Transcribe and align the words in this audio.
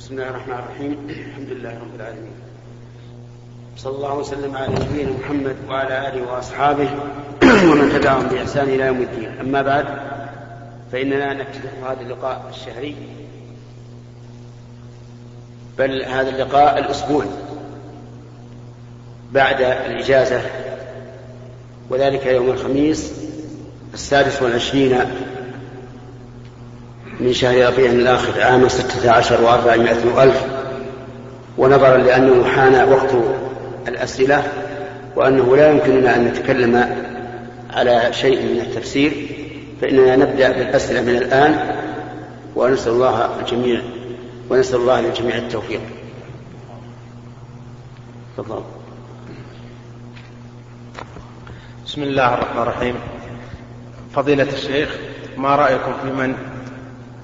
بسم 0.00 0.14
الله 0.14 0.28
الرحمن 0.28 0.54
الرحيم. 0.54 1.06
الحمد 1.08 1.48
لله 1.48 1.78
رب 1.78 1.94
العالمين. 1.96 2.32
صلى 3.76 3.96
الله 3.96 4.14
وسلم 4.14 4.56
على 4.56 4.74
نبينا 4.74 5.10
محمد 5.12 5.56
وعلى 5.68 6.08
آله 6.08 6.32
وأصحابه 6.32 6.88
ومن 7.42 7.92
تبعهم 7.92 8.28
بإحسان 8.28 8.68
إلى 8.68 8.86
يوم 8.86 9.02
الدين. 9.02 9.38
أما 9.40 9.62
بعد 9.62 9.86
فإننا 10.92 11.34
نفتتح 11.34 11.90
هذا 11.90 12.00
اللقاء 12.00 12.50
الشهري. 12.50 12.96
بل 15.78 16.02
هذا 16.02 16.28
اللقاء 16.28 16.78
الأسبوعي 16.78 17.28
بعد 19.32 19.60
الإجازة 19.60 20.42
وذلك 21.90 22.26
يوم 22.26 22.50
الخميس 22.50 23.12
السادس 23.94 24.42
والعشرين 24.42 24.98
من 27.20 27.32
شهر 27.32 27.72
ربيع 27.72 27.90
الآخر 27.90 28.42
عام 28.42 28.68
ستة 28.68 29.10
عشر 29.10 29.42
وأربعمائة 29.42 30.14
وألف 30.14 30.44
ونظرا 31.58 31.96
لأنه 31.96 32.44
حان 32.44 32.88
وقت 32.88 33.14
الأسئلة 33.88 34.42
وأنه 35.16 35.56
لا 35.56 35.70
يمكننا 35.70 36.16
أن 36.16 36.24
نتكلم 36.24 36.96
على 37.70 38.08
شيء 38.12 38.42
من 38.42 38.60
التفسير 38.60 39.12
فإننا 39.80 40.16
نبدأ 40.16 40.48
بالأسئلة 40.48 41.00
من 41.00 41.16
الآن 41.16 41.76
ونسأل 42.56 42.92
الله 42.92 43.40
الجميع 43.40 43.80
ونسأل 44.50 44.76
الله 44.76 45.00
للجميع 45.00 45.36
التوفيق. 45.36 45.80
تفضل. 48.36 48.62
بسم 51.86 52.02
الله 52.02 52.34
الرحمن 52.34 52.62
الرحيم. 52.62 52.94
فضيلة 54.14 54.46
الشيخ 54.52 54.96
ما 55.36 55.56
رأيكم 55.56 55.92
في 56.02 56.12
من 56.12 56.34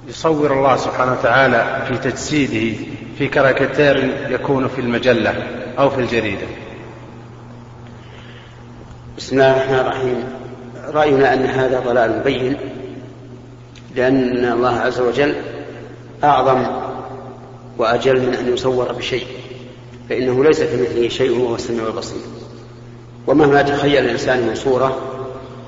يصور 0.09 0.53
الله 0.53 0.77
سبحانه 0.77 1.13
وتعالى 1.13 1.87
في 1.89 2.11
تجسيده 2.11 2.77
في 3.19 3.29
كاريكاتير 3.29 4.27
يكون 4.31 4.69
في 4.69 4.81
المجلة 4.81 5.35
أو 5.79 5.91
في 5.91 6.01
الجريدة. 6.01 6.47
بسم 9.19 9.37
الله 9.37 9.57
الرحمن 9.57 9.79
الرحيم. 9.79 10.25
رأينا 10.95 11.35
أن 11.35 11.47
هذا 11.47 11.81
ضلال 11.81 12.19
مبين 12.19 12.57
لأن 13.97 14.53
الله 14.53 14.79
عز 14.79 15.01
وجل 15.01 15.35
أعظم 16.25 16.67
وأجل 17.79 18.27
من 18.27 18.35
أن 18.35 18.53
يصور 18.53 18.93
بشيء 18.93 19.27
فإنه 20.09 20.45
ليس 20.45 20.61
كمثله 20.63 21.09
شيء 21.09 21.39
وهو 21.39 21.55
السميع 21.55 21.87
البصير. 21.87 22.21
ومهما 23.27 23.63
تخيل 23.63 24.05
الإنسان 24.05 24.47
من 24.47 24.55
صورة 24.55 25.01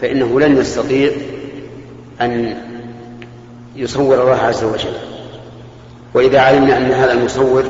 فإنه 0.00 0.40
لن 0.40 0.56
يستطيع 0.56 1.10
أن 2.20 2.67
يصور 3.78 4.22
الله 4.22 4.36
عز 4.36 4.64
وجل. 4.64 4.92
وإذا 6.14 6.40
علمنا 6.40 6.76
أن 6.76 6.92
هذا 6.92 7.12
المصور 7.12 7.64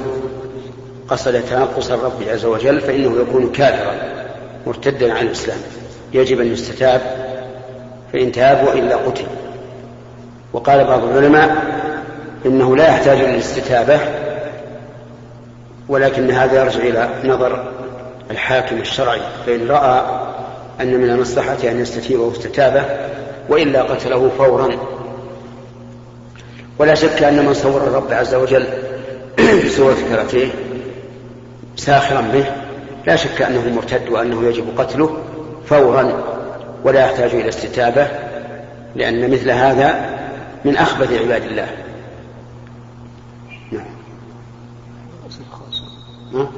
قصد 1.08 1.42
تنقص 1.42 1.90
الرب 1.90 2.22
عز 2.28 2.44
وجل 2.44 2.80
فإنه 2.80 3.20
يكون 3.20 3.52
كافرا 3.52 3.94
مرتدا 4.66 5.14
عن 5.14 5.26
الإسلام. 5.26 5.58
يجب 6.12 6.40
أن 6.40 6.52
يستتاب 6.52 7.00
فإن 8.12 8.32
تاب 8.32 8.66
وإلا 8.68 8.96
قتل. 8.96 9.24
وقال 10.52 10.84
بعض 10.84 11.04
العلماء 11.04 11.56
إنه 12.46 12.76
لا 12.76 12.88
يحتاج 12.88 13.18
إلى 13.18 13.30
الاستتابة 13.30 14.00
ولكن 15.88 16.30
هذا 16.30 16.60
يرجع 16.60 16.80
إلى 16.80 17.08
نظر 17.24 17.72
الحاكم 18.30 18.76
الشرعي 18.76 19.20
فإن 19.46 19.68
رأى 19.68 20.02
أن 20.80 20.94
من 20.94 21.10
المصلحة 21.10 21.56
أن 21.64 21.80
يستتيب 21.80 22.20
واستتابه 22.20 22.84
وإلا 23.48 23.82
قتله 23.82 24.30
فورا. 24.38 24.97
ولا 26.78 26.94
شك 26.94 27.22
أن 27.22 27.46
من 27.46 27.54
صور 27.54 27.82
الرب 27.82 28.12
عز 28.12 28.34
وجل 28.34 28.66
في 29.36 29.68
سورة 29.68 29.96
كرته 30.10 30.50
ساخرا 31.76 32.20
به 32.20 32.44
لا 33.06 33.16
شك 33.16 33.42
أنه 33.42 33.74
مرتد 33.76 34.08
وأنه 34.08 34.44
يجب 34.44 34.64
قتله 34.78 35.16
فورا 35.66 36.22
ولا 36.84 37.00
يحتاج 37.04 37.30
إلى 37.34 37.48
استتابة 37.48 38.08
لأن 38.96 39.30
مثل 39.30 39.50
هذا 39.50 40.18
من 40.64 40.76
أخبث 40.76 41.12
عباد 41.12 41.42
الله 41.42 41.68
نعم 43.72 43.84
أسئلة 45.28 45.46
خاصة 45.50 45.84
ها؟ 46.34 46.50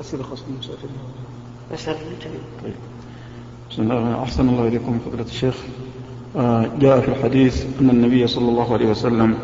أسئلة 0.00 0.22
خاصة 0.22 0.42
بسم 3.70 3.82
الله 3.82 3.94
الرحمن 3.94 4.12
الرحيم. 4.12 4.22
أحسن 4.22 4.48
الله 4.48 4.68
إليكم 4.68 4.98
فضيلة 5.06 5.24
الشيخ 5.28 5.54
جاء 6.80 7.00
في 7.00 7.08
الحديث 7.08 7.64
أن 7.80 7.90
النبي 7.90 8.26
صلى 8.26 8.48
الله 8.48 8.72
عليه 8.72 8.86
وسلم 8.86 9.34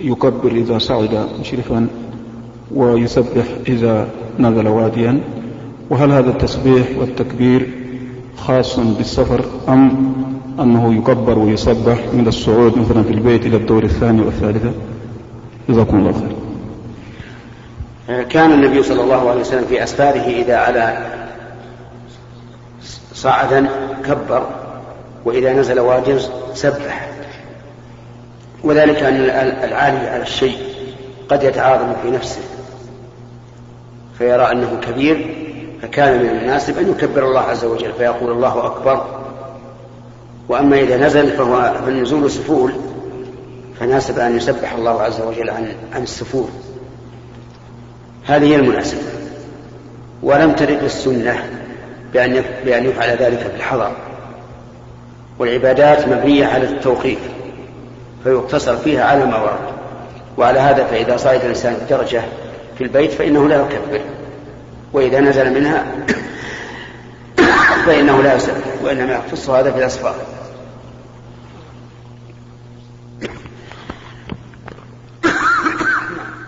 يكبر 0.00 0.52
إذا 0.52 0.78
صعد 0.78 1.28
مشرفا 1.40 1.86
ويسبح 2.74 3.44
إذا 3.68 4.08
نزل 4.38 4.68
واديا. 4.68 5.20
وهل 5.90 6.12
هذا 6.12 6.30
التسبيح 6.30 6.86
والتكبير 6.98 7.68
خاص 8.36 8.80
بالسفر 8.80 9.44
أم 9.68 10.12
أنه 10.60 10.94
يكبر 10.94 11.38
ويسبح 11.38 11.98
من 12.12 12.24
الصعود 12.28 12.78
مثلا 12.78 13.02
في 13.02 13.10
البيت 13.10 13.46
إلى 13.46 13.56
الدور 13.56 13.84
الثاني 13.84 14.20
والثالثة؟ 14.20 14.72
جزاكم 15.68 15.96
الله 15.96 16.12
خير 16.12 16.38
كان 18.22 18.52
النبي 18.52 18.82
صلى 18.82 19.02
الله 19.02 19.30
عليه 19.30 19.40
وسلم 19.40 19.64
في 19.64 19.82
أسفاره 19.82 20.42
إذا 20.42 20.56
على 20.56 21.06
صعدا 23.14 23.68
كبر 24.04 24.57
وإذا 25.28 25.52
نزل 25.52 25.80
واديا 25.80 26.18
سبح. 26.54 27.08
وذلك 28.64 29.02
أن 29.02 29.14
العالي 29.64 30.08
على 30.08 30.22
الشيء 30.22 30.58
قد 31.28 31.42
يتعاظم 31.42 31.92
في 32.02 32.10
نفسه 32.10 32.40
فيرى 34.18 34.52
أنه 34.52 34.80
كبير 34.82 35.34
فكان 35.82 36.22
من 36.22 36.28
المناسب 36.28 36.78
أن 36.78 36.90
يكبر 36.90 37.28
الله 37.28 37.40
عز 37.40 37.64
وجل 37.64 37.92
فيقول 37.92 38.32
الله 38.32 38.66
أكبر. 38.66 39.06
وأما 40.48 40.80
إذا 40.80 40.96
نزل 40.96 41.30
فهو 41.30 41.74
فالنزول 41.86 42.30
سفول 42.30 42.72
فناسب 43.80 44.18
أن 44.18 44.36
يسبح 44.36 44.72
الله 44.72 45.02
عز 45.02 45.20
وجل 45.20 45.50
عن 45.50 45.68
عن 45.92 46.02
السفول. 46.02 46.48
هذه 48.26 48.44
هي 48.44 48.56
المناسبة. 48.56 49.00
ولم 50.22 50.52
ترد 50.52 50.82
السنة 50.84 51.44
بأن 52.12 52.44
بأن 52.64 52.84
يفعل 52.84 53.08
ذلك 53.08 53.38
في 53.38 53.56
الحضر 53.56 54.07
والعبادات 55.38 56.08
مبنية 56.08 56.46
على 56.46 56.64
التوقيف 56.64 57.18
فيقتصر 58.24 58.76
فيها 58.76 59.04
على 59.04 59.26
ما 59.26 59.42
ورد. 59.42 59.58
وعلى 60.36 60.58
هذا 60.58 60.84
فإذا 60.84 61.16
صعد 61.16 61.40
الإنسان 61.40 61.74
الدرجة 61.74 62.22
في 62.78 62.84
البيت 62.84 63.10
فإنه 63.10 63.48
لا 63.48 63.56
يكبر. 63.56 64.00
وإذا 64.92 65.20
نزل 65.20 65.54
منها 65.54 65.86
فإنه 67.86 68.22
لا 68.22 68.34
يسبح 68.34 68.64
وإنما 68.82 69.12
يختص 69.12 69.50
هذا 69.50 69.72
في 69.72 69.78
الأسفار 69.78 70.14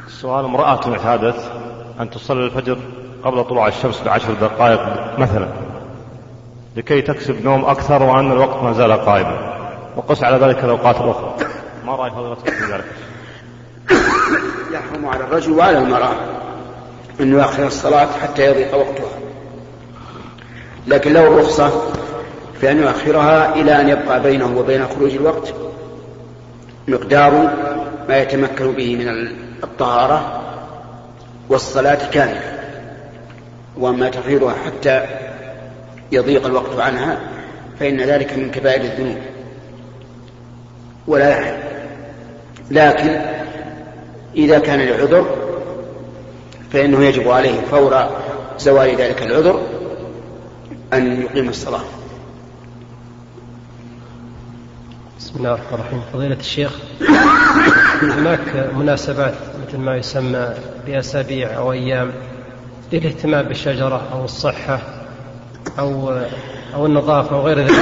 السؤال 0.06 0.44
امرأة 0.44 0.80
اعتادت 0.92 1.52
أن 2.00 2.10
تصلي 2.10 2.44
الفجر 2.44 2.78
قبل 3.24 3.44
طلوع 3.44 3.68
الشمس 3.68 4.02
بعشر 4.02 4.34
دقائق 4.40 4.80
مثلا. 5.18 5.48
لكي 6.76 7.03
تكسب 7.03 7.44
نوم 7.44 7.64
أكثر 7.64 8.03
وأن 8.03 8.32
الوقت 8.32 8.62
ما 8.62 8.72
زال 8.72 8.92
قائما. 8.92 9.56
وقس 9.97 10.25
على 10.25 10.47
ذلك 10.47 10.64
الأوقات 10.64 10.97
الأخرى. 10.97 11.36
ما 11.86 11.97
رأي 11.97 12.10
فضيلتك 12.10 12.50
في 12.50 12.72
ذلك؟ 12.72 12.84
يحرم 14.75 15.06
على 15.06 15.25
الرجل 15.25 15.53
وعلى 15.53 15.78
المرأة 15.78 16.12
أن 17.20 17.32
يؤخر 17.32 17.66
الصلاة 17.66 18.08
حتى 18.22 18.47
يضيق 18.47 18.75
وقتها. 18.75 19.19
لكن 20.86 21.12
له 21.12 21.38
رخصة 21.41 21.70
في 22.60 22.70
أن 22.70 22.82
يؤخرها 22.82 23.54
إلى 23.54 23.81
أن 23.81 23.88
يبقى 23.88 24.22
بينه 24.22 24.58
وبين 24.58 24.87
خروج 24.87 25.14
الوقت 25.14 25.54
مقدار 26.88 27.50
ما 28.08 28.19
يتمكن 28.19 28.72
به 28.72 28.97
من 28.97 29.08
الطهارة 29.64 30.40
والصلاة 31.49 32.11
كاملة. 32.11 32.61
وأما 33.76 34.11
تأخيرها 34.11 34.55
حتى 34.67 35.06
يضيق 36.12 36.46
الوقت 36.46 36.78
عنها 36.78 37.20
فإن 37.80 38.00
ذلك 38.00 38.38
من 38.38 38.50
كبائر 38.50 38.80
الذنوب. 38.80 39.18
ولا 41.06 41.28
يحل. 41.28 41.54
لكن 42.70 43.20
إذا 44.36 44.58
كان 44.58 44.80
العذر 44.80 45.36
فإنه 46.72 47.04
يجب 47.04 47.28
عليه 47.28 47.60
فور 47.60 48.10
زوال 48.58 48.96
ذلك 48.96 49.22
العذر 49.22 49.60
أن 50.92 51.22
يقيم 51.22 51.48
الصلاة. 51.48 51.82
بسم 55.18 55.38
الله 55.38 55.54
الرحمن 55.54 55.78
الرحيم. 55.78 56.02
فضيلة 56.12 56.40
الشيخ 56.40 56.78
هناك 58.02 58.70
مناسبات 58.74 59.34
مثل 59.68 59.78
ما 59.78 59.96
يسمى 59.96 60.54
بأسابيع 60.86 61.56
أو 61.56 61.72
أيام 61.72 62.12
للاهتمام 62.92 63.48
بالشجرة 63.48 64.08
أو 64.12 64.24
الصحة 64.24 65.00
أو 65.78 66.10
أو 66.74 66.86
النظافة 66.86 67.36
أو 67.36 67.46
غير 67.46 67.58
ذلك. 67.58 67.74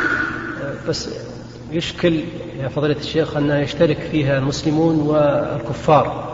بس 0.88 1.08
يشكل 1.72 2.24
يا 2.60 2.68
فضيلة 2.68 2.96
الشيخ 2.96 3.36
أن 3.36 3.50
يشترك 3.50 3.98
فيها 4.10 4.38
المسلمون 4.38 5.00
والكفار 5.00 6.30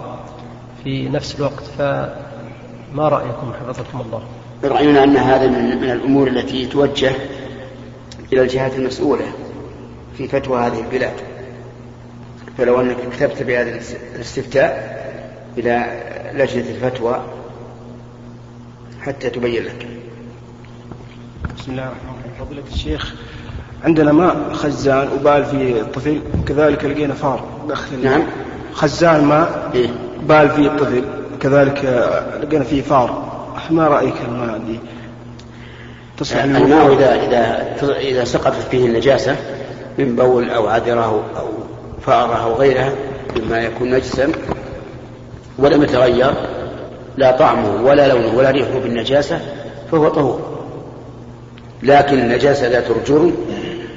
في 0.85 1.09
نفس 1.09 1.35
الوقت 1.39 1.65
فما 1.79 3.09
رأيكم 3.09 3.53
حفظكم 3.61 4.01
الله؟ 4.01 4.23
رأينا 4.65 5.05
أن 5.05 5.17
هذا 5.17 5.47
من, 5.47 5.81
من 5.81 5.91
الأمور 5.91 6.29
التي 6.29 6.67
توجه 6.67 7.13
إلى 8.33 8.43
الجهات 8.43 8.75
المسؤولة 8.75 9.27
في 10.19 10.29
فتوى 10.29 10.61
هذه 10.61 10.81
البلاد. 10.81 11.15
فلو 12.59 12.81
أنك 12.81 12.97
كتبت 13.17 13.43
بهذا 13.43 13.81
الاستفتاء 14.15 14.97
إلى 15.59 16.03
لجنة 16.35 16.71
الفتوى 16.71 17.25
حتى 19.01 19.31
تبين 19.31 19.65
لك. 19.65 19.96
بسم 21.59 21.73
الله 21.73 21.83
الرحمن 21.83 22.11
الرحيم. 22.15 22.47
فضيلة 22.47 22.63
الشيخ 22.75 23.15
عندنا 23.85 24.13
ماء 24.13 24.53
خزان 24.53 25.09
وبال 25.09 25.45
فيه 25.45 25.81
الطفل 25.81 26.21
وكذلك 26.41 26.85
لقينا 26.85 27.15
فار. 27.15 27.45
داخل 27.69 28.05
نعم. 28.05 28.23
خزان 28.73 29.25
ماء 29.25 29.71
إيه؟ 29.75 29.89
بال 30.29 30.51
فيه 30.51 30.67
الطفل 30.67 31.05
كذلك 31.41 31.85
لقينا 32.43 32.65
فيه 32.65 32.83
فار. 32.83 33.23
ما 33.71 33.89
رأيك 33.89 34.15
الماء 34.29 34.59
دي؟ 34.59 34.79
تصلح 36.17 36.45
الماء 36.45 36.93
إذا 36.93 37.15
إذا 37.15 37.97
إذا 37.99 38.25
سقطت 38.25 38.67
فيه 38.71 38.87
النجاسة 38.87 39.37
من 39.99 40.17
بول 40.17 40.51
أو 40.51 40.67
عذرة 40.67 41.25
أو 41.39 41.49
فأرة 42.01 42.45
أو 42.45 42.55
غيرها 42.55 42.93
مما 43.37 43.59
يكون 43.59 43.91
نجسا 43.95 44.33
ولم 45.59 45.83
يتغير 45.83 46.35
لا 47.17 47.37
طعمه 47.37 47.83
ولا 47.85 48.09
لونه 48.09 48.39
ولا 48.39 48.51
ريحه 48.51 48.79
بالنجاسة 48.79 49.41
فهو 49.93 50.09
طهور. 50.09 50.56
لكن 51.83 52.19
النجاسة 52.19 52.69
ذات 52.69 52.91
الجرم 52.91 53.37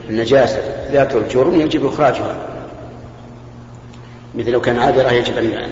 النجاسة 0.10 0.60
ذات 0.92 1.16
الجرم 1.16 1.62
يجب 1.62 1.86
إخراجها. 1.86 2.36
مثل 4.36 4.52
لو 4.52 4.62
كان 4.62 4.80
عابرة 4.80 5.12
يجب 5.12 5.38
أن 5.38 5.70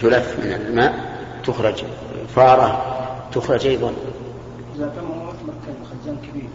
تلف 0.00 0.36
من 0.38 0.52
الماء 0.52 0.94
تخرج 1.46 1.82
فارة 2.36 2.96
تخرج 3.32 3.66
أيضا. 3.66 3.92
إذا 4.76 4.92
خزان 6.02 6.16
كبير 6.30 6.48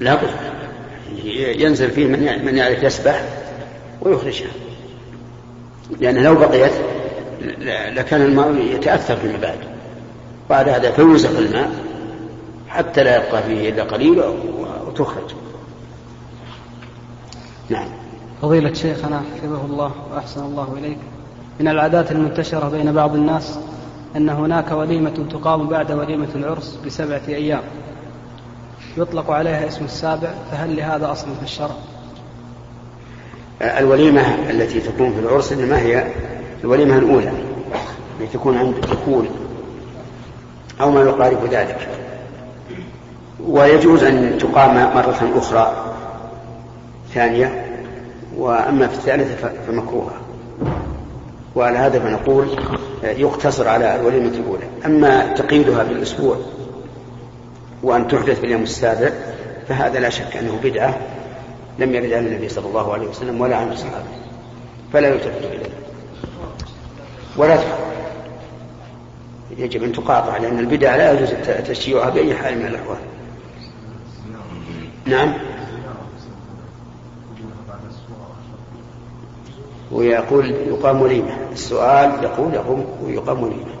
لا 0.00 0.14
بد 0.14 0.30
ينزل 1.60 1.90
فيه 1.90 2.06
من 2.44 2.56
يعرف 2.56 2.82
يسبح 2.82 3.24
ويخرجها. 4.00 4.50
لأن 6.00 6.22
لو 6.22 6.34
بقيت 6.34 6.72
لكان 7.68 8.22
الماء 8.22 8.54
يتأثر 8.54 9.16
فيما 9.16 9.38
بعد 9.42 9.58
بعد 10.50 10.68
هذا 10.68 10.90
فيوزق 10.90 11.38
الماء. 11.38 11.85
حتى 12.68 13.02
لا 13.02 13.16
يبقى 13.16 13.42
فيه 13.42 13.70
إلا 13.70 13.82
قليل 13.82 14.22
وتخرج. 14.86 15.34
نعم. 17.68 17.88
فضيلة 18.42 18.72
شيخنا 18.72 19.22
حفظه 19.42 19.64
الله 19.64 19.92
وأحسن 20.12 20.44
الله 20.44 20.74
إليك. 20.78 20.98
من 21.60 21.68
العادات 21.68 22.12
المنتشرة 22.12 22.68
بين 22.68 22.92
بعض 22.92 23.14
الناس 23.14 23.58
أن 24.16 24.28
هناك 24.28 24.72
وليمة 24.72 25.26
تقام 25.30 25.68
بعد 25.68 25.92
وليمة 25.92 26.28
العرس 26.34 26.78
بسبعة 26.86 27.22
أيام. 27.28 27.62
يطلق 28.96 29.30
عليها 29.30 29.68
اسم 29.68 29.84
السابع 29.84 30.30
فهل 30.50 30.76
لهذا 30.76 31.12
أصل 31.12 31.26
في 31.38 31.42
الشرع؟ 31.42 31.76
الوليمة 33.62 34.50
التي 34.50 34.80
تكون 34.80 35.12
في 35.12 35.20
العرس 35.20 35.52
إنما 35.52 35.78
هي 35.78 36.06
الوليمة 36.64 36.98
الأولى 36.98 37.32
التي 38.20 38.38
تكون 38.38 38.58
عند 38.58 38.74
الدخول 38.74 39.26
أو 40.80 40.90
ما 40.90 41.00
يقارب 41.00 41.44
ذلك. 41.50 41.88
ويجوز 43.48 44.04
أن 44.04 44.38
تقام 44.38 44.74
مرة 44.74 45.32
أخرى 45.36 45.94
ثانية 47.14 47.66
وأما 48.36 48.86
في 48.86 48.94
الثالثة 48.94 49.52
فمكروهة. 49.66 50.26
وعلى 51.56 51.78
هذا 51.78 51.98
فنقول 51.98 52.48
يقتصر 53.02 53.68
على 53.68 54.00
الوليمة 54.00 54.28
الأولى 54.36 54.64
أما 54.86 55.34
تقييدها 55.34 55.82
بالأسبوع 55.82 56.36
وأن 57.82 58.08
تحدث 58.08 58.40
في 58.40 58.46
اليوم 58.46 58.62
السابع 58.62 59.10
فهذا 59.68 60.00
لا 60.00 60.10
شك 60.10 60.36
أنه 60.36 60.58
بدعة 60.64 60.94
لم 61.78 61.94
يرد 61.94 62.12
عن 62.12 62.26
النبي 62.26 62.48
صلى 62.48 62.66
الله 62.66 62.92
عليه 62.92 63.06
وسلم 63.06 63.40
ولا 63.40 63.56
عن 63.56 63.72
أصحابه 63.72 64.04
فلا 64.92 65.08
يلتفت 65.08 65.44
إليه 65.44 65.70
ولا 67.36 67.58
يجب 69.58 69.82
أن 69.82 69.92
تقاطع 69.92 70.36
لأن 70.36 70.58
البدع 70.58 70.96
لا 70.96 71.12
يجوز 71.12 71.28
تشييعها 71.68 72.10
بأي 72.10 72.34
حال 72.34 72.58
من 72.58 72.66
الأحوال. 72.66 72.98
نعم. 75.06 75.32
ويقول 79.92 80.50
يقام 80.50 81.02
وليمة 81.02 81.36
السؤال 81.52 82.24
يقول 82.24 82.54
يقوم 82.54 82.86
ويقام 83.02 83.42
وليمة 83.42 83.76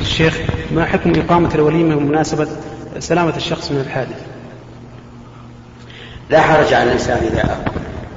الشيخ 0.00 0.40
ما 0.70 0.84
حكم 0.84 1.12
إقامة 1.20 1.54
الوليمة 1.54 1.94
بمناسبة 1.96 2.48
سلامة 2.98 3.36
الشخص 3.36 3.70
من 3.70 3.80
الحادث؟ 3.80 4.26
لا 6.30 6.40
حرج 6.40 6.74
على 6.74 6.84
الإنسان 6.84 7.18
إذا 7.24 7.64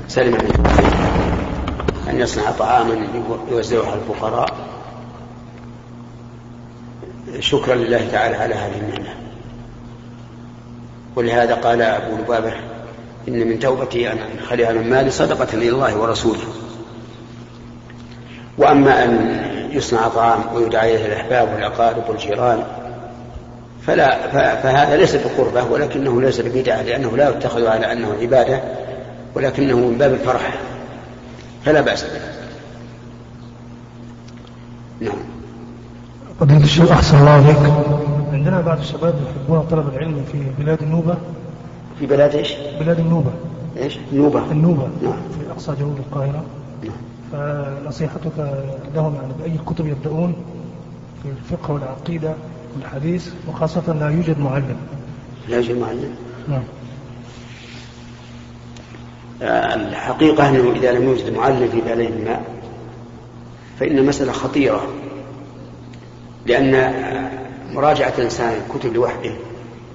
سلم 0.07 0.33
من 0.33 0.65
أن 2.09 2.19
يصنع 2.19 2.51
طعاما 2.51 3.07
يوزعه 3.51 3.85
على 3.85 3.99
الفقراء. 4.01 4.57
شكرا 7.39 7.75
لله 7.75 8.07
تعالى 8.11 8.35
على 8.35 8.55
هذه 8.55 8.79
النعمة. 8.79 9.28
ولهذا 11.19 11.55
قال 11.55 11.81
أبو 11.81 12.17
لبابة 12.17 12.53
إن 13.27 13.47
من 13.47 13.59
توبتي 13.59 14.11
أن 14.11 14.17
أخليها 14.43 14.71
من 14.71 14.89
مالي 14.89 15.11
صدقة 15.11 15.47
إلى 15.53 15.69
الله 15.69 15.97
ورسوله. 15.97 16.39
وأما 18.57 19.03
أن 19.03 19.39
يصنع 19.71 20.07
طعام 20.07 20.43
ويدعى 20.55 20.95
إليه 20.95 21.05
الأحباب 21.05 21.53
والأقارب 21.53 22.03
والجيران 22.09 22.63
فلا 23.81 24.27
فهذا 24.63 24.97
ليس 24.97 25.15
بقربة 25.15 25.63
ولكنه 25.63 26.21
ليس 26.21 26.39
ببدعة 26.41 26.81
لأنه 26.81 27.17
لا 27.17 27.29
يتخذ 27.29 27.67
على 27.67 27.91
أنه 27.91 28.15
عبادة 28.21 28.61
ولكنه 29.35 29.77
من 29.77 29.97
باب 29.97 30.13
الفرح. 30.13 30.53
فلا 31.65 31.81
بأس 31.81 32.03
به. 32.03 32.21
نعم. 34.99 35.19
فضيلة 36.39 36.63
الشيخ 36.63 36.91
أحسن 36.91 37.17
الله 37.17 37.31
عليك 37.31 38.08
عندنا 38.49 38.65
بعض 38.65 38.79
الشباب 38.79 39.15
يحبون 39.25 39.67
طلب 39.71 39.89
العلم 39.93 40.25
في 40.31 40.63
بلاد 40.63 40.81
النوبة. 40.81 41.17
في 41.99 42.05
بلاد 42.05 42.35
إيش؟ 42.35 42.53
بلاد 42.79 42.99
النوبة. 42.99 43.31
إيش؟ 43.77 43.99
النوبة 44.11 44.51
النوبة. 44.51 44.89
نعم. 45.03 45.13
في 45.13 45.51
أقصى 45.51 45.75
جنوب 45.79 45.97
القاهرة. 45.97 46.43
نعم. 46.83 46.93
فنصيحتك 47.31 48.31
لهم 48.95 49.15
يعني 49.15 49.33
بأي 49.39 49.57
كتب 49.65 49.87
يبدأون 49.87 50.35
في 51.23 51.29
الفقه 51.29 51.73
والعقيدة 51.73 52.33
والحديث 52.75 53.29
وخاصة 53.47 53.93
لا 53.93 54.09
يوجد 54.09 54.39
معلم. 54.39 54.77
لا 55.49 55.55
يوجد 55.55 55.77
معلم. 55.77 56.15
نعم. 56.47 56.63
الحقيقة 59.41 60.49
أنه 60.49 60.71
إذا 60.71 60.91
لم 60.91 61.03
يوجد 61.03 61.33
معلم 61.33 61.67
في 61.67 61.81
بلدنا 61.81 62.41
فإن 63.79 63.97
المسألة 63.97 64.31
خطيرة. 64.31 64.81
لأن 66.45 66.75
مراجعة 67.73 68.13
الإنسان 68.17 68.53
الكتب 68.53 68.93
لوحده 68.93 69.31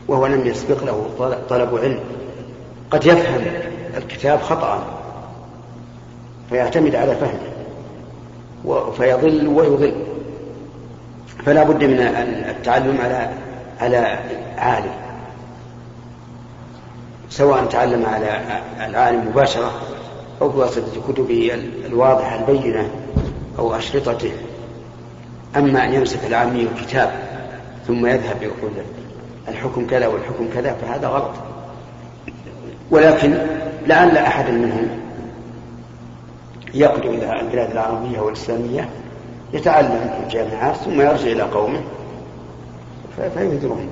وهو 0.09 0.27
لم 0.27 0.47
يسبق 0.47 0.85
له 0.85 1.11
طلب 1.49 1.79
علم 1.79 2.01
قد 2.91 3.07
يفهم 3.07 3.47
الكتاب 3.97 4.41
خطأ 4.41 4.85
فيعتمد 6.51 6.95
على 6.95 7.17
فهمه 7.17 7.55
فيضل 8.91 9.49
ويضل. 9.49 9.95
فلا 11.47 11.63
بد 11.63 11.85
من 11.85 12.01
التعلم 12.49 12.99
على 13.01 13.31
على 13.81 14.19
عالم. 14.59 14.93
سواء 17.31 17.65
تعلم 17.65 18.07
على 18.07 18.41
العالم 18.89 19.29
مباشرة 19.29 19.73
أو 20.43 20.49
بواسطة 20.49 21.13
كتبه 21.13 21.51
الواضحة 21.87 22.41
البينة 22.41 22.91
أو 23.59 23.75
أشرطته. 23.75 24.33
أما 25.57 25.85
أن 25.85 25.95
يمسك 25.95 26.27
العامي 26.27 26.63
الكتاب 26.63 27.24
ثم 27.87 28.07
يذهب 28.07 28.43
يقول 28.43 28.71
الحكم 29.49 29.87
كذا 29.87 30.07
والحكم 30.07 30.49
كذا 30.55 30.73
فهذا 30.73 31.09
غلط. 31.09 31.31
ولكن 32.91 33.39
لعل 33.87 34.17
أحدا 34.17 34.53
منهم 34.53 34.89
يقدم 36.75 37.09
إلى 37.09 37.41
البلاد 37.41 37.71
العربية 37.71 38.21
والإسلامية 38.21 38.89
يتعلم 39.53 40.11
في 40.17 40.25
الجامعات 40.25 40.77
ثم 40.77 41.01
يرجع 41.01 41.33
إلى 41.33 41.43
قومه 41.43 41.81
فينذرهم 43.35 43.89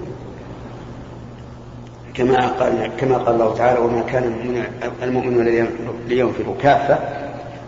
كما 2.15 2.47
قال 2.47 2.91
كما 2.99 3.19
قال 3.19 3.35
الله 3.35 3.55
تعالى 3.55 3.81
وما 3.81 4.03
كان 4.03 4.35
المؤمنون 5.03 5.69
لينفروا 6.09 6.55
كافة 6.63 6.99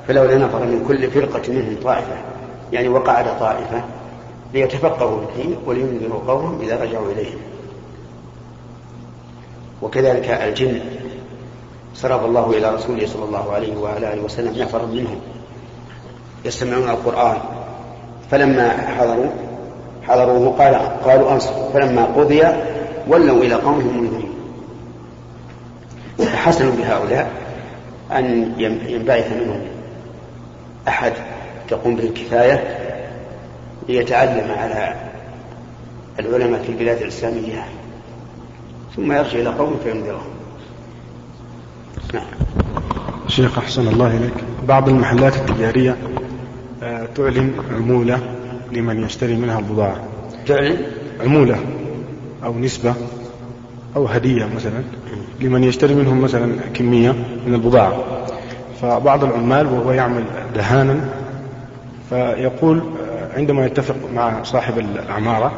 فلولا 0.09 0.39
نفر 0.39 0.65
من 0.65 0.85
كل 0.89 1.11
فرقة 1.11 1.53
منهم 1.53 1.77
طائفة. 1.83 2.17
يعني 2.73 2.89
وقعد 2.89 3.39
طائفة 3.39 3.83
ليتفقهوا 4.55 5.21
الدين 5.23 5.57
ولينذروا 5.67 6.21
قومهم 6.27 6.61
إذا 6.61 6.83
رجعوا 6.83 7.13
إليهم 7.13 7.39
وكذلك 9.83 10.31
الجن 10.31 10.81
صرف 11.95 12.25
الله 12.25 12.51
إلى 12.51 12.75
رسوله 12.75 13.07
صلى 13.07 13.25
الله 13.25 13.53
عليه 13.53 13.77
وعلى 13.77 14.13
آله 14.13 14.23
وسلم 14.23 14.63
نفرا 14.63 14.87
منهم 14.87 15.21
يستمعون 16.45 16.91
القرآن. 16.91 17.37
فلما 18.31 18.71
حضروا 18.71 19.27
حضروه 20.03 20.59
قال 20.59 20.75
قالوا 21.05 21.33
أنصتوا. 21.33 21.71
فلما 21.73 22.05
قضي 22.05 22.43
ولوا 23.09 23.43
إلى 23.45 23.55
قومهم 23.55 24.03
منذرين 24.03 24.35
فحسن 26.19 26.71
بهؤلاء 26.71 27.31
أن 28.13 28.53
ينبعث 28.89 29.33
منهم 29.33 29.61
أحد 30.89 31.13
تقوم 31.69 31.97
به 31.97 32.05
الكفاية 32.05 32.84
ليتعلم 33.89 34.51
على 34.51 34.95
العلماء 36.21 36.63
في 36.63 36.69
البلاد 36.69 37.03
الإسلامية. 37.03 37.65
ثم 38.97 39.13
يرجع 39.13 39.39
إلى 39.39 39.49
قومه 39.49 39.77
فينذرهم. 39.85 40.35
نعم. 42.15 42.25
شيخ 43.29 43.59
أحسن 43.59 43.89
الله 43.89 44.17
إليك. 44.17 44.35
بعض 44.69 44.89
المحلات 44.89 45.37
التجارية 45.37 45.97
آه، 46.83 47.09
تعلن 47.15 47.53
عمولة 47.75 48.21
لمن 48.73 49.05
يشتري 49.05 49.37
منها 49.37 49.59
البضاعة. 49.59 50.05
تعلن؟ 50.47 50.77
عمولة 51.21 51.57
أو 52.45 52.59
نسبة 52.59 52.95
أو 53.97 54.07
هدية 54.07 54.45
مثلا 54.57 54.83
لمن 55.41 55.65
يشتري 55.65 55.95
منهم 55.95 56.21
مثلا 56.21 56.57
كمية 56.75 57.13
من 57.47 57.55
البضاعة. 57.55 58.05
فبعض 58.83 59.25
العمال 59.25 59.67
وهو 59.67 59.93
يعمل 59.93 60.25
دهانا 60.55 61.01
فيقول 62.11 62.79
آه، 62.79 63.14
عندما 63.37 63.67
يتفق 63.67 63.97
مع 64.15 64.43
صاحب 64.43 64.79
العمارة 64.79 65.53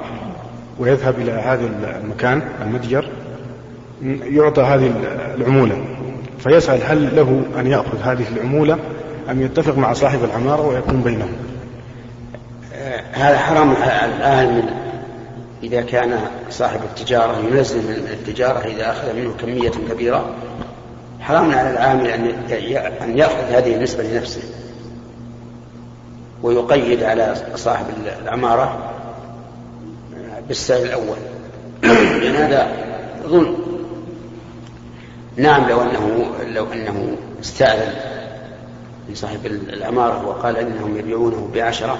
ويذهب 0.79 1.19
إلى 1.19 1.33
هذا 1.33 1.67
المكان 2.05 2.43
المتجر 2.63 3.09
يعطى 4.23 4.63
هذه 4.63 4.93
العمولة. 5.35 5.85
فيسأل 6.39 6.83
هل 6.83 7.17
له 7.17 7.43
أن 7.61 7.67
يأخذ 7.67 8.03
هذه 8.03 8.25
العمولة 8.37 8.79
أم 9.31 9.43
يتفق 9.43 9.79
مع 9.79 9.93
صاحب 9.93 10.25
العمارة 10.25 10.67
ويكون 10.67 11.01
بينهم. 11.01 11.33
آه، 12.75 13.03
هذا 13.13 13.39
حرام 13.39 13.73
الآن 14.05 14.63
إذا 15.63 15.81
كان 15.81 16.19
صاحب 16.51 16.81
التجارة 16.85 17.39
ينزل 17.39 17.79
من 17.79 18.09
التجارة 18.13 18.59
إذا 18.59 18.91
أخذ 18.91 19.17
منه 19.17 19.35
كمية 19.41 19.71
كبيرة 19.91 20.35
حرام 21.21 21.51
على 21.51 21.71
العامل 21.71 22.07
أن 23.03 23.19
يأخذ 23.19 23.45
هذه 23.51 23.75
النسبة 23.75 24.03
لنفسه. 24.03 24.43
ويقيد 26.43 27.03
على 27.03 27.37
صاحب 27.55 27.87
العمارة 28.23 28.93
بالسعر 30.49 30.83
الأول. 30.83 31.17
لأن 31.83 32.35
هذا 32.35 32.69
ظلم. 33.27 33.57
نعم 35.37 35.69
لو 35.69 35.83
أنه 35.83 36.27
لو 36.55 36.73
أنه 36.73 37.17
استأذن 37.41 37.93
لصاحب 39.09 39.47
العمارة 39.47 40.29
وقال 40.29 40.57
إنهم 40.57 40.97
يبيعونه 40.99 41.51
بعشرة 41.55 41.99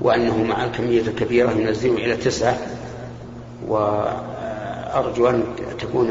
وأنه 0.00 0.42
مع 0.42 0.64
الكمية 0.64 1.00
الكبيرة 1.00 1.50
ينزلون 1.50 1.96
إلى 1.96 2.16
تسعة 2.16 2.56
وأرجو 3.68 5.28
أن 5.28 5.42
تكون 5.80 6.10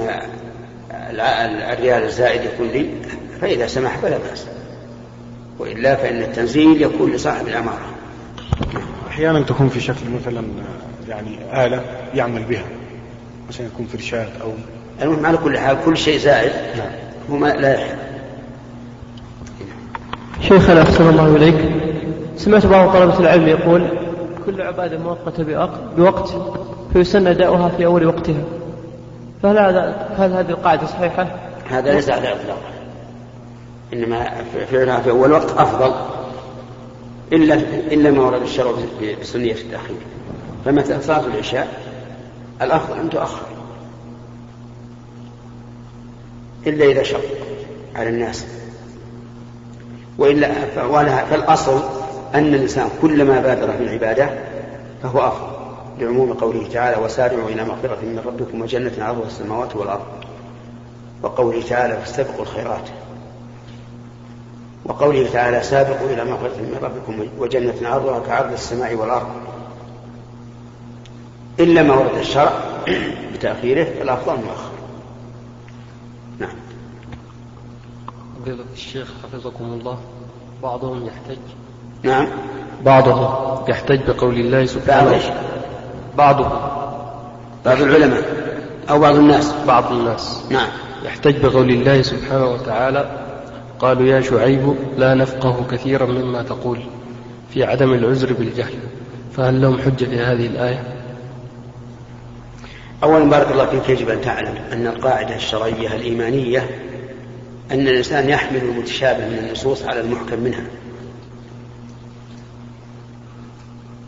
الريال 1.72 2.04
الزائد 2.04 2.42
يكون 2.46 2.68
لي 2.68 2.90
فإذا 3.42 3.68
سمح 3.68 3.98
فلا 3.98 4.18
بأس. 4.18 4.46
وإلا 5.62 5.96
فإن 5.96 6.22
التنزيل 6.22 6.82
يكون 6.82 7.12
لصاحب 7.12 7.48
العمارة 7.48 7.86
أحيانا 9.08 9.42
تكون 9.42 9.70
في 9.70 9.80
شكل 9.80 10.10
مثلا 10.22 10.44
يعني 11.10 11.66
آلة 11.66 11.82
يعمل 12.14 12.44
بها. 12.44 12.64
مثلا 13.50 13.66
يكون 13.66 13.86
فرشات 13.86 14.28
أو 14.42 14.52
المهم 15.02 15.26
على 15.26 15.38
كل 15.38 15.58
حال 15.58 15.78
كل 15.86 15.98
شيء 15.98 16.18
زائد 16.18 16.52
نعم. 16.78 16.92
هو 17.32 17.36
ما 17.36 17.48
لا 17.48 17.74
يحل. 17.74 17.96
شيخنا 20.42 20.82
أحسن 20.82 21.10
الله 21.10 21.36
إليك. 21.36 21.72
سمعت 22.38 22.66
بعض 22.66 22.94
طلبة 22.94 23.20
العلم 23.20 23.48
يقول 23.48 23.88
كل 24.46 24.62
عبادة 24.62 24.98
مؤقتة 24.98 25.68
بوقت 25.98 26.36
فيسن 26.94 27.28
أداؤها 27.28 27.70
في 27.70 27.86
أول 27.86 28.06
وقتها. 28.06 28.44
فهل 29.44 29.58
هذا 29.58 30.10
هل 30.18 30.34
هذه 30.34 30.50
القاعدة 30.50 30.88
صحيحة؟ 30.88 31.28
هذا 31.70 31.94
ليس 31.94 32.10
على 32.10 32.32
إطلاق. 32.32 32.81
إنما 33.94 34.44
فعلها 34.72 35.00
في 35.00 35.10
أول 35.10 35.32
وقت 35.32 35.52
أفضل 35.52 35.94
إلا 37.34 37.54
إلا 37.92 38.12
ما 38.12 38.22
ورد 38.22 38.42
الشرع 38.42 38.72
بسنية 39.22 39.54
التأخير 39.54 39.98
فمثلا 40.66 41.00
صلاة 41.02 41.26
العشاء؟ 41.26 41.82
الأفضل 42.62 43.00
أن 43.00 43.10
تؤخر. 43.10 43.46
إلا 46.68 46.86
إذا 46.86 47.04
شق 47.04 47.24
على 47.96 48.10
الناس. 48.10 48.46
وإلا 50.18 50.52
فالأصل 51.30 51.82
أن 52.36 52.54
الإنسان 52.54 52.90
كلما 53.02 53.40
بادر 53.40 53.72
في 53.72 53.84
العبادة 53.84 54.30
فهو 55.04 55.20
أفضل 55.20 55.52
لعموم 56.00 56.34
قوله 56.34 56.68
تعالى 56.74 57.04
وسارعوا 57.04 57.50
إلى 57.50 57.64
مغفرة 57.64 57.98
من 58.04 58.22
ربكم 58.26 58.62
وجنة 58.62 58.92
عرضها 59.00 59.28
السماوات 59.28 59.76
والأرض 59.76 60.06
وقوله 61.24 61.62
تعالى 61.70 61.98
فاستبقوا 61.98 62.42
الخيرات 62.42 62.90
وقوله 64.86 65.30
تعالى 65.34 65.64
سابقوا 65.64 66.10
إلى 66.10 66.26
مغفرة 66.26 66.58
من 66.58 66.80
ربكم 66.82 67.28
وجنة 67.40 67.90
عرضها 67.90 68.20
كعرض 68.20 68.52
السماء 68.52 68.96
والأرض. 68.96 69.28
إلا 71.60 71.84
ما 71.84 71.94
ورد 71.94 72.18
الشرع 72.18 72.54
بتأخيره 73.34 73.84
فالأفضل 73.84 74.36
مؤخر 74.36 74.72
نعم. 76.40 76.56
فضيلة 78.42 78.64
الشيخ 78.74 79.08
حفظكم 79.24 79.66
الله 79.66 79.98
بعضهم 80.64 81.06
يحتج. 81.06 81.42
نعم. 82.04 82.28
بعضهم 82.86 83.58
يحتج 83.68 84.12
بقول 84.12 84.36
الله 84.36 84.66
سبحانه 84.66 85.12
بعض 86.18 86.42
بعضهم. 86.42 86.60
بعض 87.66 87.82
العلماء 87.82 88.24
أو 88.90 89.00
بعض 89.00 89.16
الناس؟ 89.16 89.54
بعض 89.68 89.92
الناس. 89.92 90.44
نعم. 90.50 90.70
يحتج 91.04 91.46
بقول 91.46 91.70
الله 91.70 92.02
سبحانه 92.02 92.46
وتعالى 92.46 93.21
قالوا 93.82 94.08
يا 94.08 94.22
شعيب 94.22 94.76
لا 94.98 95.14
نفقه 95.14 95.66
كثيرا 95.72 96.06
مما 96.06 96.44
تقول 96.44 96.80
في 97.54 97.64
عدم 97.64 97.94
العذر 97.94 98.34
بالجهل 98.34 98.74
فهل 99.38 99.62
لهم 99.62 99.82
حجة 99.82 100.06
في 100.06 100.20
هذه 100.20 100.48
الآية؟ 100.48 100.84
أولا 103.04 103.30
بارك 103.30 103.52
الله 103.52 103.66
فيك 103.66 103.90
يجب 103.90 104.10
أن 104.10 104.22
تعلم 104.22 104.56
أن 104.72 104.88
القاعدة 104.88 105.36
الشرعية 105.36 105.96
الإيمانية 105.96 106.70
أن 107.72 107.88
الإنسان 107.88 108.30
يحمل 108.30 108.62
المتشابه 108.62 109.28
من 109.28 109.46
النصوص 109.48 109.84
على 109.84 110.00
المحكم 110.00 110.40
منها. 110.40 110.64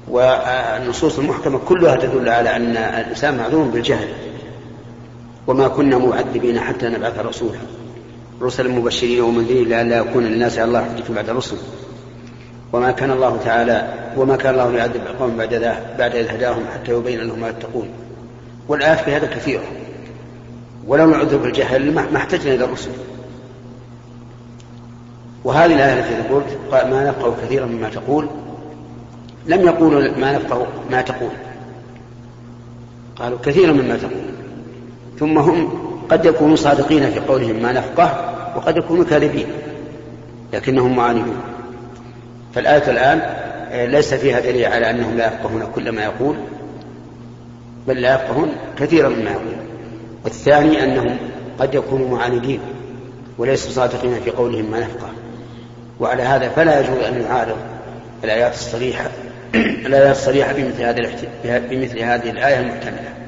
والنصوص 0.08 1.20
المحكمة 1.20 1.60
كلها 1.60 1.96
تدل 1.96 2.30
على 2.30 2.56
أن 2.56 2.78
الإنسان 2.78 3.38
معذور 3.38 3.64
بالجهل 3.64 4.08
وما 5.48 5.68
كنا 5.68 5.98
معذبين 5.98 6.60
حتى 6.60 6.90
نبعث 6.90 7.20
رسولا. 7.20 7.60
رسلا 8.44 8.70
مبشرين 8.70 9.22
ومنذرين 9.22 9.70
لئلا 9.70 9.98
يكون 9.98 10.24
للناس 10.24 10.60
على 10.60 10.68
الله 10.68 10.84
حجة 10.84 11.14
بعد 11.14 11.30
الرسل. 11.30 11.58
وما 12.74 12.92
كان 12.92 13.12
الله 13.12 13.38
تعالى 13.38 13.94
وما 14.18 14.36
كان 14.36 14.54
الله 14.54 14.72
ليعذب 14.72 14.96
القوم 14.96 15.38
بعد 15.38 15.78
بعد 16.00 16.16
إذ 16.16 16.28
هداهم 16.28 16.64
حتى 16.74 16.92
يبين 16.92 17.20
لهم 17.20 17.40
ما 17.40 17.50
يتقون. 17.50 17.90
والآيات 18.68 19.00
في 19.00 19.12
هذا 19.12 19.26
كثيرة. 19.26 19.64
ولو 20.88 21.10
نعذر 21.10 21.38
بالجهل 21.38 21.94
ما 21.94 22.18
احتجنا 22.18 22.54
إلى 22.54 22.66
الرسل. 22.66 22.92
وهذه 25.44 25.76
الآية 25.76 26.00
التي 26.00 26.34
قلت 26.34 26.58
ما 26.72 27.08
نفقه 27.08 27.36
كثيرا 27.44 27.66
مما 27.66 27.90
تقول. 27.90 28.28
لم 29.48 29.62
يقولوا 29.62 30.18
ما 30.18 30.32
نفقه 30.32 30.68
ما 30.92 31.02
تقول. 31.02 31.32
قالوا 33.16 33.38
كثيرا 33.46 33.72
مما 33.72 33.98
تقول. 33.98 34.34
ثم 35.20 35.38
هم 35.38 35.70
قد 36.10 36.26
يكونوا 36.26 36.56
صادقين 36.56 37.12
في 37.12 37.20
قولهم 37.20 37.56
ما 37.62 37.72
نفقه. 37.72 38.33
وقد 38.56 38.78
يكونوا 38.78 39.06
كاذبين 39.06 39.48
لكنهم 40.54 40.96
معاندون. 40.96 41.42
فالآية 42.56 42.92
الآن 42.92 43.22
ليس 43.92 44.14
فيها 44.14 44.40
دليل 44.40 44.66
على 44.66 44.90
أنهم 44.90 45.18
لا 45.18 45.28
يفقهون 45.28 45.68
كل 45.76 45.92
ما 45.92 46.04
يقول 46.04 46.36
بل 47.88 48.02
لا 48.02 48.16
يفقهون 48.16 48.52
كثيرا 48.80 49.10
مما 49.10 49.32
يقول. 49.32 49.56
والثاني 50.24 50.84
أنهم 50.84 51.18
قد 51.60 51.76
يكونوا 51.76 52.18
معاندين 52.18 52.60
وليسوا 53.38 53.72
صادقين 53.72 54.20
في 54.20 54.30
قولهم 54.30 54.72
ما 54.72 54.80
نفقه. 54.80 55.10
وعلى 56.00 56.24
هذا 56.24 56.50
فلا 56.50 56.80
يجوز 56.80 57.04
أن 57.04 57.22
يعارض 57.22 57.58
الآيات 58.24 58.54
الصريحة 58.54 59.10
الآيات 59.86 60.16
الصريحة 60.16 60.54
بمثل 60.54 60.82
هذه 60.82 61.12
بمثل 61.44 62.00
هذه 62.00 62.30
الآية 62.30 62.60
المحتملة. 62.60 63.23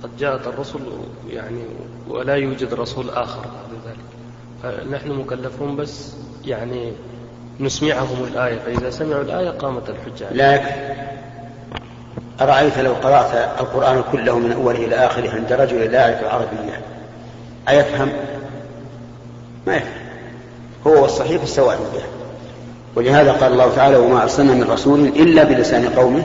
لقد 0.00 0.16
جاءت 0.18 0.46
الرسل 0.46 0.80
يعني 1.30 1.62
ولا 2.08 2.34
يوجد 2.34 2.74
رسول 2.74 3.10
آخر 3.10 3.40
بعد 3.40 3.80
ذلك. 3.86 4.04
فنحن 4.62 5.10
مكلفون 5.10 5.76
بس 5.76 6.12
يعني 6.44 6.92
نسمعهم 7.60 8.24
الآية 8.32 8.58
فإذا 8.58 8.90
سمعوا 8.90 9.22
الآية 9.22 9.50
قامت 9.50 9.90
الحجة. 9.90 10.32
لا 10.32 10.54
يكفي 10.54 10.90
أرأيت 12.40 12.78
لو 12.78 12.92
قرأت 12.92 13.60
القرآن 13.60 14.02
كله 14.12 14.38
من 14.38 14.52
أوله 14.52 14.84
إلى 14.84 14.94
آخره 14.94 15.30
عند 15.30 15.52
رجل 15.52 15.78
لا 15.92 16.08
يعرف 16.08 16.22
العربية؟ 16.22 16.80
أيفهم؟ 17.68 18.12
ما 19.66 19.76
يفهم. 19.76 20.00
هو 20.86 21.02
والصحيح 21.02 21.44
سواء 21.44 21.78
به. 21.94 22.20
ولهذا 22.96 23.32
قال 23.32 23.52
الله 23.52 23.74
تعالى 23.74 23.96
وما 23.96 24.22
أرسلنا 24.22 24.54
من 24.54 24.62
رسول 24.62 25.00
إلا 25.00 25.44
بلسان 25.44 25.88
قومه 25.88 26.24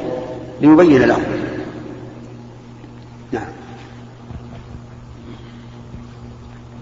ليبين 0.61 1.01
لهم 1.01 1.23
نعم 3.31 3.47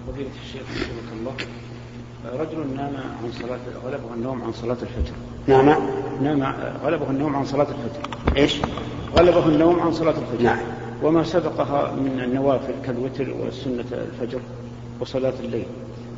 فضيلة 0.08 0.30
الشيخ 0.44 0.62
رحمه 0.62 1.12
الله 1.12 1.34
رجل 2.40 2.76
نام 2.76 2.96
عن 2.96 3.32
صلاة 3.48 3.58
غلبه 3.86 4.14
النوم 4.14 4.42
عن 4.42 4.52
صلاة 4.52 4.76
الفجر. 4.82 5.14
نعم. 5.46 5.74
نام 6.22 6.54
غلبه 6.84 7.10
النوم 7.10 7.36
عن 7.36 7.44
صلاة 7.44 7.66
الفجر. 7.66 8.36
إيش؟ 8.36 8.60
غلبه 9.16 9.46
النوم 9.46 9.80
عن 9.80 9.92
صلاة 9.92 10.14
الفجر. 10.18 10.44
نعم. 10.44 10.58
وما 11.02 11.24
سبقها 11.24 11.92
من 11.92 12.20
النوافل 12.24 12.72
كالوتر 12.86 13.34
وسنة 13.40 13.84
الفجر 13.92 14.40
وصلاة 15.00 15.32
الليل. 15.40 15.66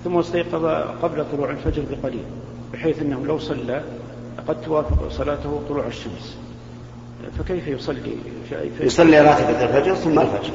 ثم 0.05 0.19
استيقظ 0.19 0.65
قبل 1.03 1.25
طلوع 1.33 1.51
الفجر 1.51 1.83
بقليل 1.91 2.25
بحيث 2.73 3.03
أنه 3.03 3.25
لو 3.27 3.39
صلى 3.39 3.83
قد 4.49 4.61
توافق 4.61 5.09
صلاته 5.11 5.61
طلوع 5.69 5.87
الشمس. 5.87 6.37
فكيف 7.39 7.69
يصلي؟ 7.69 8.13
يصلي 8.81 9.21
راتبة 9.21 9.65
الفجر 9.65 9.95
ثم 9.95 10.19
الفجر. 10.21 10.53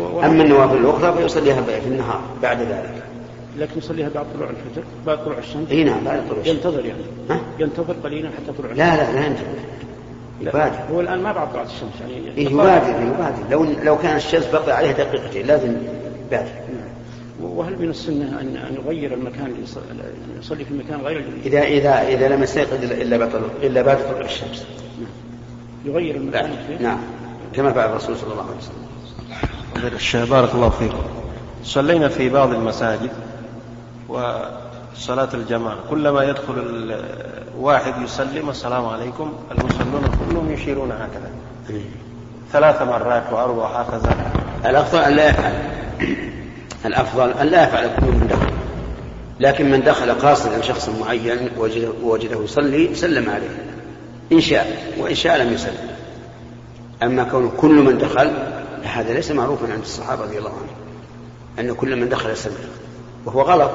و- 0.00 0.20
أما 0.20 0.42
النوافل 0.42 0.76
الأخرى 0.76 1.12
فيصليها 1.12 1.62
في 1.62 1.86
النهار 1.86 2.20
بعد 2.42 2.60
ذلك. 2.60 3.02
لكن 3.58 3.78
يصليها 3.78 4.08
بعد 4.14 4.26
طلوع 4.34 4.50
الفجر 4.50 4.82
بعد 5.06 5.24
طلوع 5.24 5.38
الشمس. 5.38 5.70
إي 5.70 5.84
نعم 5.84 6.04
بعد 6.04 6.28
طلوع 6.28 6.40
الشمس. 6.40 6.56
ينتظر 6.56 6.84
يعني. 6.86 7.02
ها؟ 7.30 7.40
ينتظر 7.58 7.92
قليلا 8.04 8.28
حتى 8.28 8.52
طلوع 8.58 8.72
لا 8.72 8.96
لا 8.96 9.12
لا 9.12 9.26
ينتظر. 9.26 9.46
يبادر. 10.40 10.78
هو 10.92 11.00
الآن 11.00 11.22
ما 11.22 11.32
بعد 11.32 11.52
طلعت 11.52 11.66
الشمس 11.66 11.92
يعني. 12.00 12.36
إيه 12.38 12.46
يبادر 12.48 13.02
يبادر. 13.02 13.50
لو 13.50 13.64
لو 13.82 13.98
كان 13.98 14.16
الشمس 14.16 14.46
بقي 14.46 14.72
عليه 14.76 14.92
دقيقتين 14.92 15.46
لازم 15.46 15.76
يبادر. 16.26 16.50
وهل 17.42 17.78
من 17.78 17.90
السنة 17.90 18.40
أن 18.40 18.56
أن 18.56 18.74
يغير 18.84 19.14
المكان 19.14 19.46
اللي 19.46 19.62
يصلي, 20.38 20.64
في 20.64 20.74
مكان 20.74 21.00
غير 21.00 21.18
الذي 21.18 21.40
إذا 21.48 21.62
إذا 21.62 22.08
إذا 22.08 22.28
لم 22.36 22.42
يستيقظ 22.42 22.84
بعد 23.18 23.30
طلوع- 23.32 23.48
إلا 23.62 23.82
بعد 23.82 23.98
طلوع 24.08 24.20
الشمس. 24.20 24.66
يغير 25.84 26.16
المكان؟ 26.16 26.50
نعم. 26.80 26.98
كما 27.52 27.72
فعل 27.72 27.90
الرسول 27.90 28.16
صلى 28.16 28.32
الله 28.32 28.44
عليه 28.44 28.56
وسلم. 28.56 29.96
الشيخ 29.96 30.30
بارك 30.30 30.54
الله 30.54 30.68
فيكم. 30.68 30.98
صلينا 31.64 32.08
في 32.08 32.28
بعض 32.28 32.50
المساجد. 32.50 33.10
وصلاة 34.08 35.28
الجماعة. 35.34 35.76
كلما 35.90 36.24
يدخل 36.24 36.54
الواحد 37.58 38.02
يسلم 38.02 38.50
السلام 38.50 38.86
عليكم. 38.86 39.32
المصلون 39.50 40.02
كلهم 40.28 40.52
يشيرون 40.52 40.92
هكذا. 40.92 41.30
ثلاث 42.52 42.82
مرات 42.82 43.32
وأربع 43.32 43.66
هكذا. 43.66 44.32
الأفضل 44.66 44.98
أن 44.98 45.12
لا 45.12 45.28
يفعل. 45.28 45.52
الأفضل 46.84 47.30
أن 47.30 47.46
لا 47.46 47.68
يفعل 47.68 47.90
كل 48.00 48.06
من 48.06 48.28
دخل. 48.30 48.52
لكن 49.40 49.70
من 49.70 49.82
دخل 49.82 50.12
قاصدا 50.12 50.60
شخص 50.60 50.88
معين 50.88 51.48
وجده, 51.58 51.92
وجده 52.02 52.44
يصلي 52.44 52.94
سلم 52.94 53.30
عليه. 53.30 53.74
إن 54.32 54.40
شاء. 54.40 54.94
وإن 54.98 55.14
شاء 55.14 55.36
لم 55.42 55.52
يسلم. 55.52 55.88
أما 57.02 57.24
كون 57.24 57.52
كل 57.56 57.74
من 57.74 57.98
دخل 57.98 58.32
هذا 58.82 59.14
ليس 59.14 59.30
معروفا 59.30 59.72
عند 59.72 59.82
الصحابة 59.82 60.22
رضي 60.22 60.38
الله 60.38 60.50
عنهم. 60.50 60.76
أن 61.58 61.74
كل 61.74 61.96
من 61.96 62.08
دخل 62.08 62.30
يسلم 62.30 62.54
وهو 63.26 63.42
غلط 63.42 63.70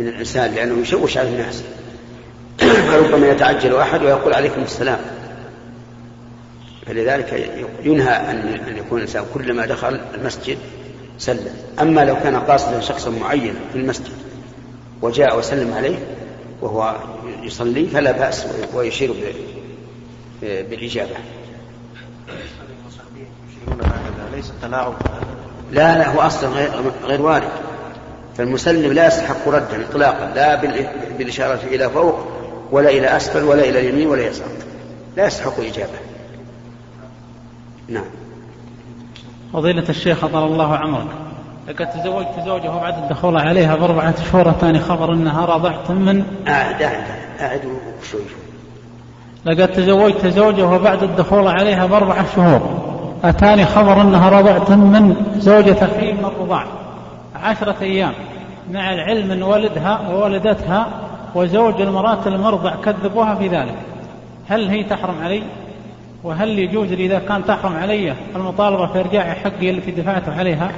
من 0.00 0.08
الإنسان 0.08 0.54
لأنه 0.54 0.82
يشوش 0.82 1.16
على 1.16 1.28
الناس. 1.28 1.62
فربما 2.90 3.28
يتعجل 3.28 3.76
أحد 3.76 4.02
ويقول 4.02 4.34
عليكم 4.34 4.62
السلام. 4.62 4.98
فلذلك 6.86 7.50
ينهى 7.84 8.14
أن 8.14 8.60
أن 8.68 8.76
يكون 8.76 8.98
الإنسان 8.98 9.24
كلما 9.34 9.66
دخل 9.66 10.00
المسجد 10.14 10.58
سلم. 11.18 11.54
أما 11.80 12.04
لو 12.04 12.14
كان 12.14 12.36
قاصدا 12.36 12.80
شخصا 12.80 13.10
معينا 13.10 13.60
في 13.72 13.78
المسجد 13.78 14.12
وجاء 15.02 15.38
وسلم 15.38 15.74
عليه 15.74 15.98
وهو 16.60 16.96
يصلي 17.42 17.86
فلا 17.86 18.12
بأس 18.12 18.46
ويشير 18.74 19.14
بالإجابة. 20.42 21.16
ليس 24.34 24.50
التلاعب 24.50 24.94
لا 25.72 25.98
لا 25.98 26.08
هو 26.08 26.20
أصلا 26.20 26.48
غير, 26.48 26.70
غير 27.04 27.22
وارد. 27.22 27.48
فالمسلم 28.40 28.92
لا 28.92 29.06
يستحق 29.06 29.48
ردا 29.48 29.84
إطلاقا 29.90 30.32
لا 30.34 30.54
بال- 30.54 30.86
بالإشارة 31.18 31.58
إلى 31.66 31.90
فوق 31.90 32.18
ولا 32.72 32.90
إلى 32.90 33.16
أسفل 33.16 33.44
ولا 33.44 33.64
إلى 33.64 33.80
اليمين 33.80 34.08
ولا 34.08 34.26
يسار 34.26 34.46
لا 35.16 35.26
يستحق 35.26 35.60
إجابة. 35.60 35.98
نعم. 37.88 38.04
فضيلة 39.52 39.88
الشيخ 39.88 40.24
أطال 40.24 40.44
الله 40.44 40.76
عمرك. 40.76 41.06
لقد 41.68 41.90
تزوجت 41.90 42.28
زوجة 42.46 42.68
بعد 42.68 42.94
الدخول 43.02 43.36
عليها 43.36 43.76
بأربعة 43.76 44.14
شهور 44.32 44.52
ثاني 44.52 44.78
خبر 44.78 45.12
أنها 45.12 45.46
رضعت 45.46 45.90
من؟ 45.90 46.24
أعد 46.48 46.82
أعد 46.82 47.04
أعد 47.40 47.60
شوي 48.10 48.20
شوي. 48.20 49.52
لقد 49.54 49.72
تزوجت 49.72 50.26
زوجة 50.26 50.66
وبعد 50.66 51.02
الدخول 51.02 51.48
عليها 51.48 51.86
بأربعة 51.86 52.26
شهور. 52.36 52.60
أتاني 53.24 53.64
خبر 53.66 54.00
أنها 54.00 54.30
رضعت 54.30 54.70
من؟ 54.70 55.16
زوجة 55.38 55.84
أخي 55.84 56.12
من 56.12 56.24
الرضاع 56.24 56.64
عشرة 57.42 57.76
أيام 57.80 58.12
مع 58.70 58.92
العلم 58.92 59.30
أن 59.30 59.42
ولدها 59.42 60.08
وولدتها 60.10 60.88
وزوج 61.34 61.80
المرأة 61.80 62.28
المرضع 62.28 62.74
كذبوها 62.74 63.34
في 63.34 63.48
ذلك. 63.48 63.74
هل 64.48 64.68
هي 64.68 64.84
تحرم 64.84 65.22
علي؟ 65.22 65.42
وهل 66.24 66.58
يجوز 66.58 66.88
لي 66.88 67.06
إذا 67.06 67.18
كان 67.18 67.44
تحرم 67.44 67.76
علي 67.76 68.14
المطالبة 68.36 68.86
في 68.86 69.00
إرجاع 69.00 69.34
حقي 69.34 69.70
التي 69.70 69.90
دفعت 69.90 70.28
عليها؟ 70.28 70.72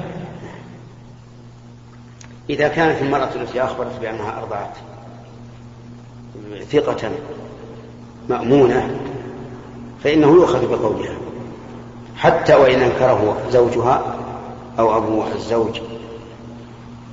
إذا 2.51 2.69
كانت 2.69 3.03
المرأة 3.03 3.29
التي 3.35 3.65
أخبرت 3.65 4.01
بأنها 4.01 4.39
أرضعت 4.39 4.77
ثقة 6.71 7.11
مأمونة 8.29 8.91
فإنه 10.05 10.27
يؤخذ 10.27 10.69
بقولها 10.69 11.15
حتى 12.17 12.55
وإن 12.55 12.81
أنكره 12.81 13.37
زوجها 13.51 14.17
أو 14.79 14.97
أبو 14.97 15.23
الزوج. 15.35 15.81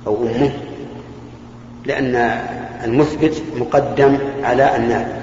أو 0.06 0.16
أمه 0.22 0.50
لأن 1.86 2.40
المثبت 2.84 3.42
مقدم 3.56 4.18
على 4.42 4.76
النائب 4.76 5.20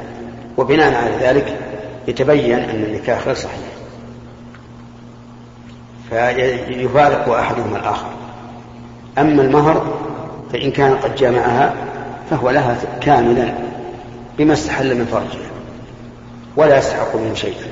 وبناء 0.57 0.95
على 0.95 1.27
ذلك 1.27 1.59
يتبين 2.07 2.59
أن 2.59 2.83
النكاح 2.83 3.25
غير 3.25 3.35
صحيح. 3.35 3.59
فيفارق 6.09 7.29
أحدهما 7.29 7.77
الآخر. 7.77 8.07
أما 9.17 9.41
المهر 9.41 9.99
فإن 10.53 10.71
كان 10.71 10.95
قد 10.95 11.15
جامعها 11.15 11.73
فهو 12.29 12.49
لها 12.49 12.77
كاملا 13.01 13.53
بما 14.37 14.53
استحل 14.53 14.95
من 14.95 15.05
فرجها 15.05 15.49
ولا 16.55 16.77
يستحق 16.77 17.15
منه 17.15 17.33
شيئا. 17.33 17.67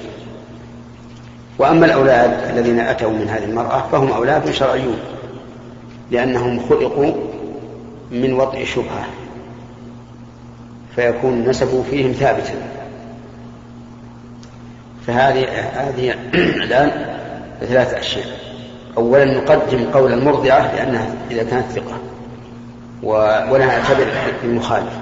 وأما 1.59 1.85
الأولاد 1.85 2.57
الذين 2.57 2.79
أتوا 2.79 3.11
من 3.11 3.29
هذه 3.29 3.43
المرأة 3.43 3.83
فهم 3.91 4.11
أولاد 4.11 4.51
شرعيون. 4.51 4.97
لأنهم 6.11 6.59
خلقوا 6.69 7.13
من 8.11 8.33
وطئ 8.33 8.65
شبهة 8.65 9.05
فيكون 10.95 11.33
النسب 11.33 11.83
فيهم 11.89 12.11
ثابتا. 12.11 12.53
فهذه 15.07 15.45
هذه 15.73 16.15
الآن 16.35 16.91
ثلاث 17.61 17.93
أشياء. 17.93 18.25
أولا 18.97 19.25
نقدم 19.25 19.85
قول 19.93 20.13
المرضعة 20.13 20.75
لأنها 20.75 21.07
إذا 21.31 21.43
كانت 21.43 21.65
ثقة 21.71 21.99
ولا 23.51 23.65
نعتبر 23.65 24.07
المخالف. 24.43 24.93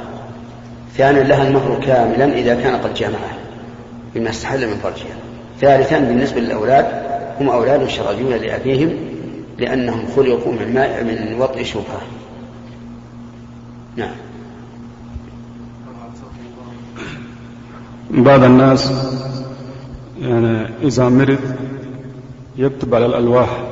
ثانيا 0.97 1.23
لها 1.23 1.47
المهر 1.47 1.79
كاملا 1.85 2.25
إذا 2.25 2.55
كان 2.55 2.75
قد 2.75 2.93
جامعها 2.93 3.37
بما 4.15 4.29
استحل 4.29 4.67
من 4.67 4.75
فرجها. 4.75 5.15
ثالثا 5.61 5.99
بالنسبة 5.99 6.41
للأولاد 6.41 6.85
هم 7.39 7.49
أولاد 7.49 7.87
شرعيون 7.87 8.33
لأبيهم 8.33 9.12
لأنهم 9.57 10.05
خلقوا 10.15 10.53
من 10.53 10.73
ماء 10.73 11.03
من 11.03 11.41
وطئ 11.41 11.63
شبهة 11.63 12.01
نعم. 13.95 14.15
بعض 18.11 18.43
الناس 18.43 18.91
يعني 20.21 20.67
إذا 20.81 21.09
مرض 21.09 21.39
يكتب 22.57 22.95
على 22.95 23.05
الألواح 23.05 23.63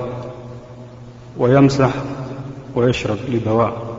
ويمسح 1.37 1.91
ويشرب 2.75 3.17
لدواء. 3.29 3.91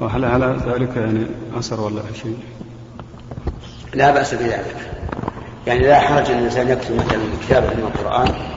وهل 0.00 0.24
على 0.24 0.56
ذلك 0.66 0.96
يعني 0.96 1.26
أثر 1.58 1.80
ولا 1.80 2.02
شيء؟ 2.22 2.38
لا 3.94 4.10
بأس 4.10 4.34
بذلك. 4.34 4.76
يعني 5.66 5.80
لا 5.80 6.00
حرج 6.00 6.30
أن 6.30 6.38
الإنسان 6.38 6.68
يكتب 6.68 6.94
مثلا 6.96 7.18
كتابا 7.46 7.66
من 7.66 7.90
القرآن 7.94 8.53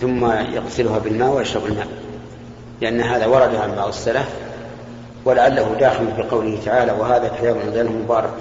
ثم 0.00 0.32
يغسلها 0.54 0.98
بالماء 0.98 1.28
ويشرب 1.28 1.66
الماء. 1.66 1.86
لأن 2.80 3.00
هذا 3.00 3.26
ورد 3.26 3.54
عن 3.54 3.74
بعض 3.76 3.88
السلف 3.88 4.28
ولعله 5.24 5.76
داخل 5.80 6.06
في 6.16 6.22
قوله 6.22 6.58
تعالى 6.64 6.92
وهذا 6.92 7.30
كتاب 7.38 7.56
أنزله 7.66 7.90
مبارك 7.90 8.34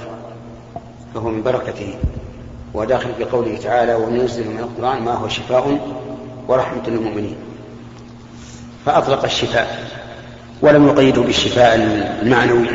فهو 1.14 1.30
من 1.30 1.44
بركته. 1.44 1.96
وداخل 2.74 3.10
في 3.18 3.24
قوله 3.24 3.58
تعالى 3.58 3.96
وننزل 3.96 4.48
من 4.48 4.60
القرآن 4.60 5.02
ما 5.02 5.14
هو 5.14 5.28
شفاء 5.28 5.78
ورحمة 6.48 6.82
للمؤمنين 6.88 7.36
فأطلق 8.86 9.24
الشفاء 9.24 9.88
ولم 10.62 10.88
يقيده 10.88 11.22
بالشفاء 11.22 11.76
المعنوي. 12.22 12.68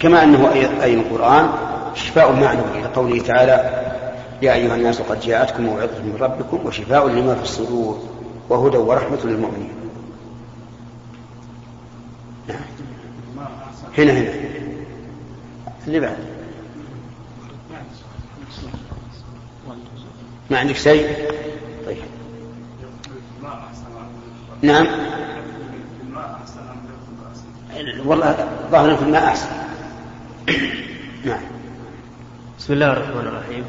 كما 0.00 0.22
أنه 0.22 0.52
أي 0.82 0.94
القرآن 0.94 1.48
شفاء 1.94 2.32
معنوي 2.32 2.82
لقوله 2.84 3.18
تعالى 3.18 3.85
يا 4.42 4.52
أيها 4.52 4.76
الناس 4.76 5.00
قد 5.00 5.20
جاءتكم 5.20 5.62
موعظة 5.62 6.02
من 6.02 6.16
ربكم 6.20 6.66
وشفاء 6.66 7.08
لما 7.08 7.34
في 7.34 7.42
الصدور 7.42 8.08
وهدى 8.48 8.76
ورحمة 8.76 9.18
للمؤمنين. 9.24 9.72
هنا 13.98 14.12
هنا. 14.12 14.34
اللي 15.86 16.00
بعد. 16.00 16.16
ما 20.50 20.58
عندك 20.58 20.76
شيء؟ 20.76 21.30
طيب. 21.86 21.96
نعم. 24.62 24.86
والله 28.04 28.48
ظاهر 28.70 28.96
في 28.96 29.02
الماء 29.02 29.24
أحسن. 29.24 29.48
نعم. 31.24 31.40
بسم 32.58 32.72
الله 32.72 32.92
الرحمن 32.92 33.26
الرحيم. 33.26 33.64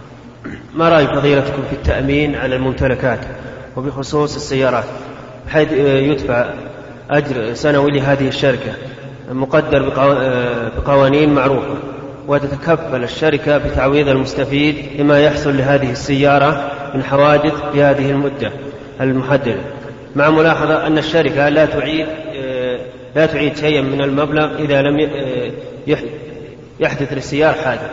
ما 0.76 0.90
رأي 0.90 1.08
فضيلتكم 1.08 1.62
في 1.70 1.76
التأمين 1.76 2.36
على 2.36 2.56
الممتلكات 2.56 3.20
وبخصوص 3.76 4.36
السيارات 4.36 4.84
حيث 5.50 5.72
يدفع 5.72 6.46
أجر 7.10 7.54
سنوي 7.54 7.92
لهذه 7.92 8.28
الشركة 8.28 8.72
مقدر 9.32 9.90
بقوانين 10.78 11.34
معروفة 11.34 11.76
وتتكفل 12.28 13.04
الشركة 13.04 13.58
بتعويض 13.58 14.08
المستفيد 14.08 14.76
لما 15.00 15.20
يحصل 15.20 15.58
لهذه 15.58 15.92
السيارة 15.92 16.72
من 16.96 17.04
حوادث 17.04 17.54
في 17.74 17.84
هذه 17.84 18.12
المدة 18.12 18.52
المحددة. 19.02 19.62
مع 20.16 20.30
ملاحظة 20.30 20.88
أن 20.88 20.98
الشركة 20.98 21.50
لا 21.50 21.66
تعيد 21.66 22.06
لا 23.16 23.26
تعيد 23.26 23.58
شيئا 23.58 23.82
من 23.82 24.02
المبلغ 24.02 24.60
إذا 24.60 24.82
لم 24.82 25.10
يحدث 26.80 27.14
للسيارة 27.14 27.56
حادث. 27.62 27.90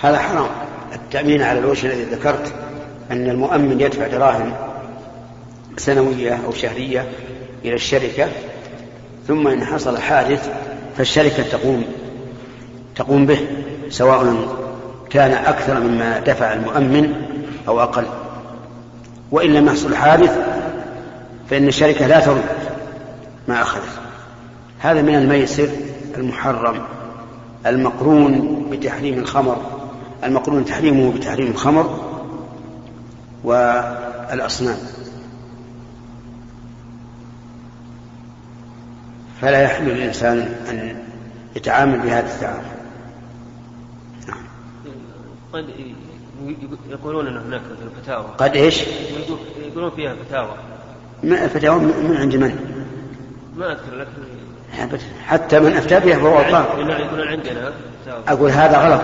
هذا 0.00 0.18
حرام. 0.18 0.46
التأمين 0.94 1.42
على 1.42 1.58
الوجه 1.58 1.86
الذي 1.86 2.02
ذكرت 2.02 2.52
أن 3.10 3.30
المؤمن 3.30 3.80
يدفع 3.80 4.06
دراهم 4.06 4.52
سنوية 5.76 6.40
أو 6.46 6.52
شهرية 6.52 7.08
إلى 7.64 7.74
الشركة 7.74 8.28
ثم 9.28 9.48
إن 9.48 9.64
حصل 9.64 9.98
حادث 9.98 10.50
فالشركة 10.96 11.42
تقوم 11.42 11.84
تقوم 12.96 13.26
به 13.26 13.38
سواء 13.88 14.48
كان 15.10 15.32
أكثر 15.32 15.80
مما 15.80 16.18
دفع 16.18 16.52
المؤمن 16.52 17.12
أو 17.68 17.80
أقل. 17.80 18.04
وإن 19.30 19.54
لم 19.54 19.66
يحصل 19.66 19.96
حادث 19.96 20.38
فإن 21.50 21.68
الشركة 21.68 22.06
لا 22.06 22.20
ترد 22.20 22.44
ما 23.48 23.62
أخذت. 23.62 24.00
هذا 24.78 25.02
من 25.02 25.14
الميسر 25.14 25.68
المحرم 26.16 26.82
المقرون 27.66 28.66
بتحريم 28.70 29.18
الخمر. 29.18 29.79
المقرون 30.24 30.64
تحريمه 30.64 31.12
بتحريم 31.12 31.46
الخمر 31.50 32.10
والأصنام. 33.44 34.76
فلا 39.40 39.62
يحل 39.62 39.84
للإنسان 39.84 40.38
أن 40.70 41.02
يتعامل 41.56 41.98
بهذا 41.98 42.34
التعامل 42.34 42.64
قد 45.52 45.64
يقولون 46.90 47.26
إن 47.26 47.36
هناك 47.36 47.60
فتاوى. 48.02 48.26
قد 48.38 48.56
إيش؟ 48.56 48.82
يقولون 49.66 49.90
فيها 49.90 50.14
فتاوى. 50.14 50.54
ما 51.22 51.48
فتاوى 51.48 51.80
من 51.80 52.16
عند 52.16 52.36
من؟ 52.36 52.84
ما 53.56 53.72
أذكر 53.72 53.94
لكن 53.96 54.98
حتى 55.26 55.60
من 55.60 55.72
أفتى 55.72 56.00
بها 56.00 56.16
فهو 56.18 56.38
غلطان 56.38 56.64
يقولون 56.90 57.28
عندنا 57.28 57.72
أقول 58.28 58.50
هذا 58.50 58.78
غلط. 58.78 59.02